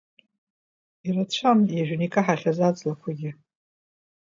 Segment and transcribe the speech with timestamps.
[1.07, 3.31] Ирацәан иажәны икаҳахьаз аҵлақәагьы.